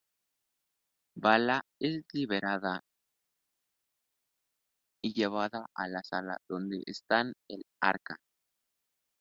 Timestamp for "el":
7.47-7.61